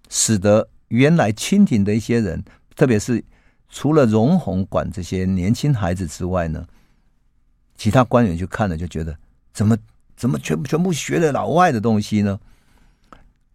[0.09, 2.43] 使得原来清廷的一些人，
[2.75, 3.23] 特别是
[3.69, 6.65] 除了荣鸿管这些年轻孩子之外呢，
[7.75, 9.17] 其他官员就看了就觉得，
[9.53, 9.77] 怎么
[10.15, 12.39] 怎么全全部学了老外的东西呢？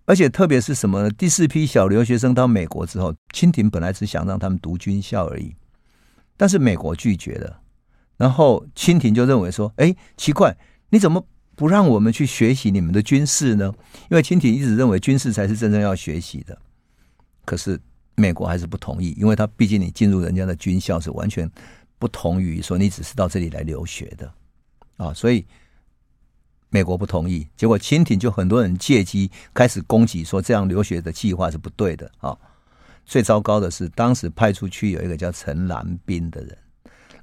[0.09, 1.11] 而且，特别是什么呢？
[1.11, 5.55] 第四批小留学生到美国之后，清廷本来只想让他们读军校而已，
[6.35, 7.61] 但是美国拒绝了。
[8.17, 10.57] 然后清廷就认为说：“哎，奇怪，
[10.89, 13.71] 你怎么不让我们去学习你们的军事呢？
[14.11, 16.59] 因为清廷一直认为军事才是真正要学习的。
[17.45, 17.79] 可是
[18.15, 21.47] 美国还是不同意，因为他毕竟你进入人家的军校是完全
[21.99, 24.33] 不同于说你只是到这里来留学的
[24.97, 25.45] 啊，所以
[26.71, 27.47] 美国不同意。
[27.57, 32.37] 结果清廷就很多人借机开始攻击，说这样留学的计划是不对的啊。
[33.05, 36.57] 最糟糕的是，当时派出去有一个叫陈兰斌的人。”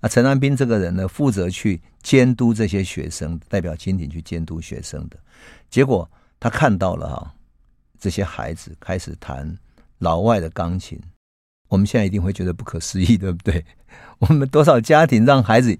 [0.02, 5.18] 那陈南斌这个人呢，负责去监督这些学生，代表清廷去监督学生的。
[5.70, 7.34] 结果他看到了哈，
[8.00, 9.58] 这些孩子开始弹
[10.00, 11.00] 老外的钢琴。
[11.70, 13.66] 我们现在一定会觉得不可思议，对不对？
[14.20, 15.76] 我们多少家庭让孩子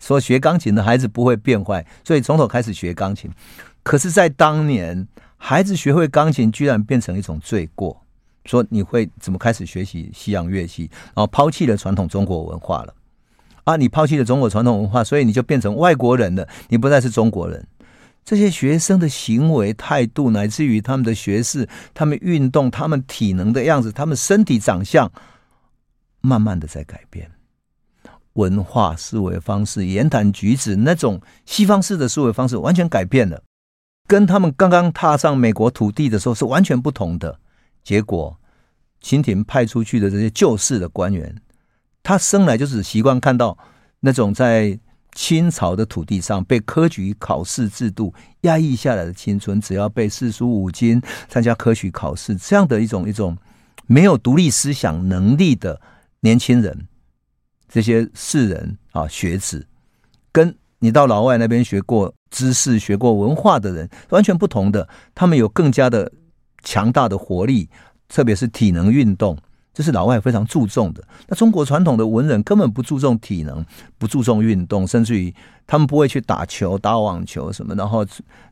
[0.00, 3.30] 说学钢琴的孩子不会变坏，所以从头开始学钢琴。
[3.84, 8.04] 可是，在当年，孩子学会钢琴居然变成一种罪过，
[8.44, 12.94] 说你会怎么开始学习西洋乐器，然后抛弃了传统中国文化了。
[13.64, 13.76] 啊！
[13.76, 16.48] 你抛弃了中国传统文化，所以你就变成外国人了。
[16.68, 17.64] 你不再是中国人。
[18.24, 25.10] 这些学生的行为态度，乃至于他们的学识、他们运动、他们体能的样子、他们身体长相，
[26.20, 27.30] 慢慢的在改变。
[28.34, 33.42] 文化思维方式、言谈举止，那种西方式的思维方式完全改变了，
[34.06, 37.38] 跟他们刚刚踏上美国土地的时候是完全不同的。
[37.82, 38.38] 结果，
[39.00, 41.34] 清廷派出去的这些旧式的官员。
[42.02, 43.56] 他生来就是习惯看到
[44.00, 44.78] 那种在
[45.12, 53.36] 清朝的土地上被科举考试制度压抑下来的青春，只要背四书五经、参加科举考试这样的一种一种
[53.86, 55.80] 没有独立思想能力的
[56.20, 56.86] 年轻人，
[57.72, 59.66] 这些士人啊学子，
[60.32, 66.10] 跟你到老外那边学过知识、学过文化的人完全不同的，他们有更加的
[66.64, 67.68] 强大的活力，
[68.08, 69.38] 特别是体能运动。
[69.72, 71.02] 这是老外非常注重的。
[71.28, 73.64] 那中国传统的文人根本不注重体能，
[73.98, 75.32] 不注重运动，甚至于
[75.64, 78.04] 他们不会去打球、打网球什么，然后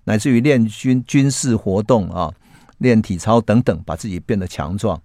[0.04, 2.32] 乃至于练军军事活动啊，
[2.78, 5.02] 练体操等等，把自己变得强壮。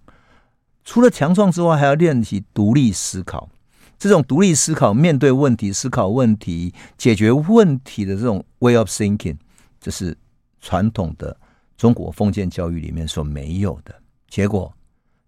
[0.84, 3.50] 除了强壮之外，还要练习独立思考。
[3.98, 9.36] 这种独立思考、面对问题、思考问题、解决问题的这种 way of thinking，
[9.80, 10.16] 这是
[10.60, 11.36] 传统的
[11.76, 13.94] 中国封建教育里面所没有的。
[14.28, 14.72] 结果，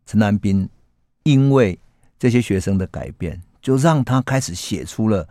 [0.07, 0.69] 陈南斌。
[1.29, 1.77] 因为
[2.21, 5.29] 这些学生的改变，就让他开始写出了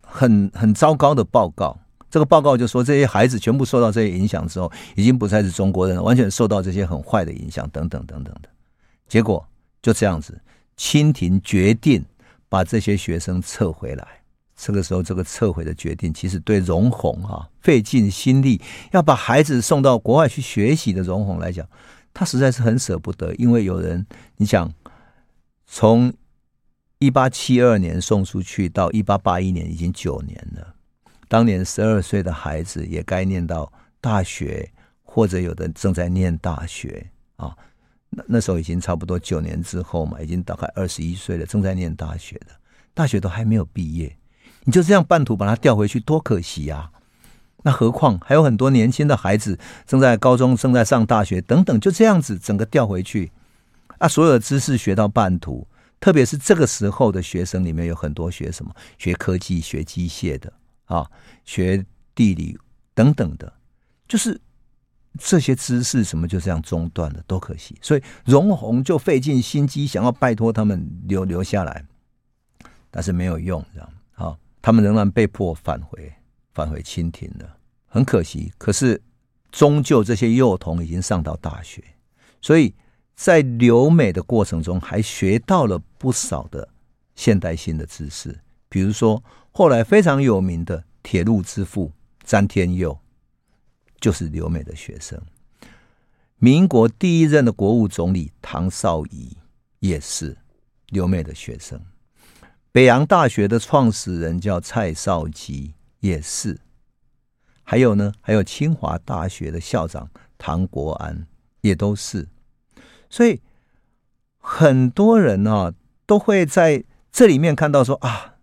[0.00, 1.78] 很很糟糕的报告。
[2.10, 8.48] 这个报告就说，这些孩子全部受到这些影响之后，已经不再是中国人了，完全受到这些很坏的影响，等等等等的。
[9.06, 9.46] 结果
[9.80, 10.36] 就这样子，
[10.76, 12.04] 清廷决定
[12.56, 14.06] 把这些学生撤回来。
[14.56, 18.58] 这个时候，这个撤回的决定，其实对荣鸿啊费尽心力
[18.92, 21.68] 要把孩子送到国外去学习的荣鸿来讲，
[22.14, 24.06] 他实在是很舍不得，因为有人，
[24.38, 24.72] 你想。
[25.68, 26.14] 从
[27.00, 30.74] 一八七二年送出去到一八八一年，已经九年了。
[31.26, 34.70] 当年十二岁的孩子也该念到大学，
[35.02, 37.54] 或者有的正在念大学啊。
[38.16, 42.46] 那那时候已经差不多九年之后嘛，已经大概二十一岁了，正在念大学的，
[42.94, 44.16] 大学都还没有毕业，
[44.64, 46.90] 你就这样半途把他调回去，多可惜啊！
[47.62, 53.30] 那何况还有很多年轻的孩子正在高中、正在上大学等等，就这样子整个调回去
[53.98, 55.66] 啊，所有的知识学到半途。
[55.98, 58.74] 特别是这个时候的学生里面有很多学什么？
[58.96, 60.52] 学科技、学机械的
[60.84, 61.10] 啊，
[61.44, 62.56] 学地理
[62.94, 63.52] 等等的，
[64.06, 64.40] 就是
[65.18, 67.76] 这些知识什么就这样中断了，多可惜。
[67.82, 71.84] 所以荣鸿就费尽心机想要拜托他们留留下来，
[72.90, 76.12] 但是没有用，这样好，他们仍然被迫返回
[76.52, 77.56] 返回清廷了，
[77.86, 78.52] 很可惜。
[78.58, 79.00] 可是
[79.50, 81.82] 终究这些幼童已经上到大学，
[82.40, 82.74] 所以。
[83.18, 86.68] 在留美的过程中，还学到了不少的
[87.14, 88.38] 现代性的知识，
[88.68, 91.90] 比如说后来非常有名的铁路之父
[92.24, 93.00] 詹天佑，
[94.06, 95.20] 就是留美的学生。
[96.36, 99.36] 民国第一任的国务总理唐绍仪
[99.80, 100.36] 也是
[100.90, 101.80] 留美的学生。
[102.70, 106.60] 北洋大学的创始人叫蔡绍基，也是。
[107.64, 111.26] 还有呢，还有清华大学的校长唐国安，
[111.62, 112.28] 也都是。
[113.10, 113.42] 所以
[114.38, 115.74] 很多人、啊、
[116.06, 118.34] 都会在这里面看到说啊，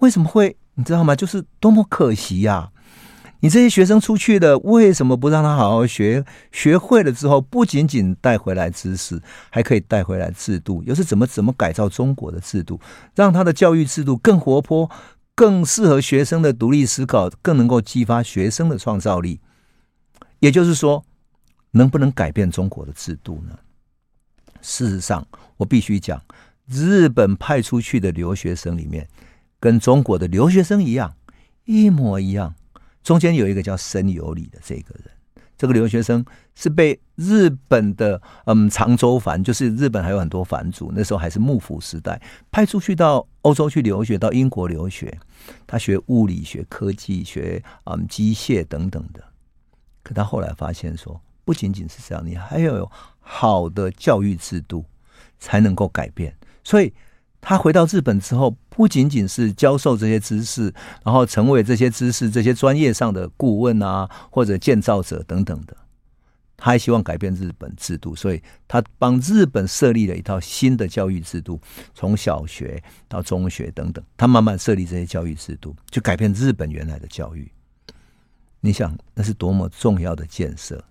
[0.00, 1.16] 为什么会你知道吗？
[1.16, 2.72] 就是多么可惜呀、
[3.42, 6.24] 你这些学生出去的，为什么不让他好好学？
[6.52, 9.20] 学会了之后，不仅仅带回来知识，
[9.50, 10.80] 还可以带回来制度。
[10.86, 12.80] 又是怎么怎么改造中国的制度，
[13.16, 14.88] 让他的教育制度更活泼，
[15.34, 19.40] 更适合学生的独立思考，更能够激发学生的创造力。
[20.38, 21.04] 也就是说，
[21.72, 23.58] 能不能改变中国的制度呢？
[24.60, 25.26] 事实上，
[25.56, 26.22] 我必须讲，
[26.68, 29.08] 日本派出去的留学生里面，
[29.58, 31.16] 跟中国的留学生一样，
[31.64, 32.54] 一模一样。
[33.02, 35.10] 中间有一个叫森有礼的这个人，
[35.56, 36.24] 这个留学生
[36.54, 45.18] 是被日本的嗯长州藩，就是日本还有很多藩主，那时候还是幕府时代，派出去到欧洲去留学，到英国留学。
[45.66, 49.22] 他学物理学、科技学、嗯机械等等的。
[50.02, 52.90] 可他后来发现说，不仅仅是这样，你还要有。
[53.24, 54.84] 好的教育制度
[55.38, 56.92] 才能够改变，所以
[57.44, 60.72] 他回到日本之后，不仅仅是教授这些知识，
[61.04, 65.76] 然后成为这些知识、这些专业上的顾问啊，或者建造者等等的，
[66.56, 71.60] 他还希望改变日本制度，所以他帮日本设立了一套新的教育制度，
[71.92, 77.50] 从小学到中学等等，他慢慢设立这些教育制度，就改变日本原来的教育。
[78.60, 80.82] 你想，那是多么重要的建设！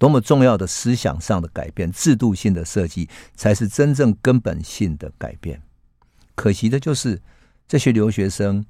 [0.00, 5.60] 多么重要的思想上的改变，制度性的设计，才是真正根本性的改变。
[6.34, 7.20] 可惜的就是，
[7.68, 8.64] 这些留学生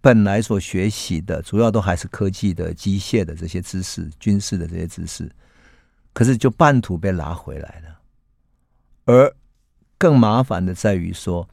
[0.00, 5.28] 本来所学习的，主要都还是科技的、机械的这些知识、军事的这些知识，
[6.12, 7.98] 可是就半途被拉回来了。
[9.06, 9.34] 而
[9.98, 11.48] 更麻烦的在于说，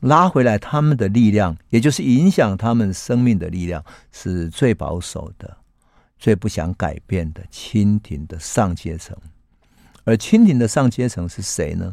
[0.00, 5.58] 拉回来他们的力量，也就是影响他们生命的力量，是最保守的。
[6.22, 9.16] 最不想改变的清廷的上阶层，
[10.04, 11.92] 而清廷的上阶层是谁呢？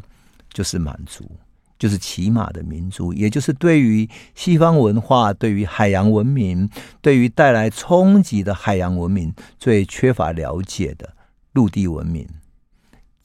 [0.52, 1.28] 就是满族，
[1.76, 6.70] 就是骑马的民族，也就是对于西方文化、对于海洋文明、
[7.00, 11.12] 对于带来冲击的海洋文明最缺乏了解的
[11.54, 12.24] 陆地文明，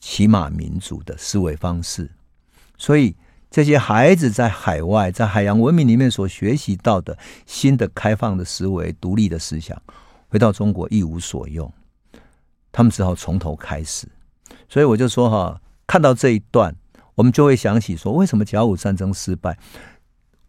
[0.00, 2.10] 骑马民族的思维方式。
[2.76, 3.14] 所以，
[3.48, 9.80] 这些孩子在海外，在海洋文明里面所学习到的新的开放的思维、独立的思想。
[10.36, 11.72] 回到中国一无所用，
[12.70, 14.06] 他们只好从头开始。
[14.68, 16.76] 所以我就说哈，看到这一段，
[17.14, 19.56] 我们就会想起说，为什么甲午战争失败？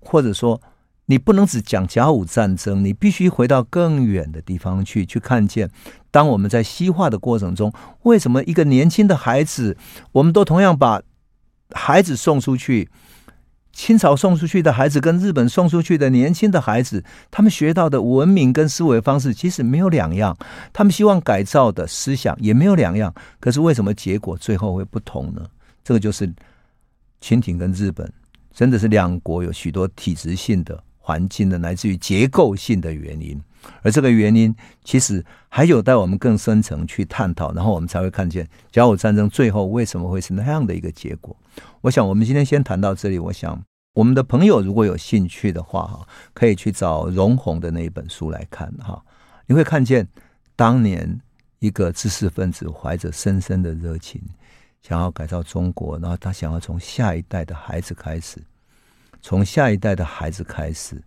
[0.01, 0.61] 或者说，
[1.05, 5.71] 你不能只讲甲午战争，你必须回到更远的地方去，去看见，
[6.11, 7.71] 当我们在西化的过程中，
[8.01, 9.77] 为什么一个年轻的孩子，
[10.11, 11.01] 我们都同样把
[11.71, 12.89] 孩子送出去。
[13.77, 20.35] 清朝送出去的孩子跟日本送出去的年轻的孩子，他们学到的文明跟思维方式其实没有两样，
[20.73, 23.13] 他们希望改造的思想也没有两样。
[23.39, 25.45] 可是为什么结果最后会不同呢？
[25.83, 26.27] 这个就是
[27.21, 28.11] 清廷跟日本
[28.51, 33.39] 真的是两国有许多体制性的、环境的，乃至于结构性的原因。
[33.81, 41.35] 而这个原因其实还有待我们更深层去探讨，然后我们才会看见甲午战争最后为什么会是那样的一个结果。
[41.81, 43.17] 我想，我们今天先谈到这里。
[43.17, 43.61] 我想，
[43.93, 49.03] 我们的朋友如果有兴趣的话，哈，可以去找荣鸿的那一本书来看，哈，
[49.45, 50.07] 你会看见
[50.55, 51.19] 当年
[51.59, 54.21] 一个知识分子怀着深深的热情，
[54.81, 58.39] 想要改造中国，然后他想要从下一代的孩子开始，
[59.21, 61.01] 从下一代的孩子开始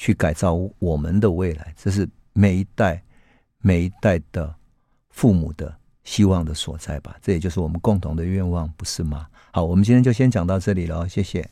[0.00, 3.02] 去改造我们的未来，这是每一代
[3.58, 4.54] 每一代的
[5.10, 7.14] 父母的希望的所在吧？
[7.20, 9.26] 这也就是我们共同的愿望，不是吗？
[9.52, 11.46] 好，我们今天就先讲到这里了，谢谢。